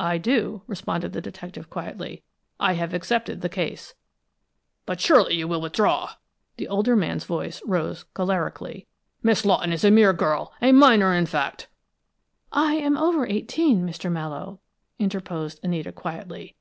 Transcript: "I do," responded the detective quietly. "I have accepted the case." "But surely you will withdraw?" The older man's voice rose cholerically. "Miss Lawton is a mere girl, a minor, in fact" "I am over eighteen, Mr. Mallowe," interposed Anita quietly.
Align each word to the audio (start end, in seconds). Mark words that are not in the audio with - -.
"I 0.00 0.16
do," 0.16 0.62
responded 0.66 1.12
the 1.12 1.20
detective 1.20 1.68
quietly. 1.68 2.22
"I 2.58 2.72
have 2.72 2.94
accepted 2.94 3.42
the 3.42 3.50
case." 3.50 3.94
"But 4.86 4.98
surely 4.98 5.34
you 5.34 5.46
will 5.46 5.60
withdraw?" 5.60 6.14
The 6.56 6.68
older 6.68 6.96
man's 6.96 7.24
voice 7.26 7.60
rose 7.66 8.04
cholerically. 8.14 8.86
"Miss 9.22 9.44
Lawton 9.44 9.74
is 9.74 9.84
a 9.84 9.90
mere 9.90 10.14
girl, 10.14 10.54
a 10.62 10.72
minor, 10.72 11.12
in 11.14 11.26
fact" 11.26 11.68
"I 12.70 12.76
am 12.76 12.96
over 12.96 13.26
eighteen, 13.26 13.86
Mr. 13.86 14.10
Mallowe," 14.10 14.58
interposed 14.98 15.60
Anita 15.62 15.92
quietly. 15.92 16.56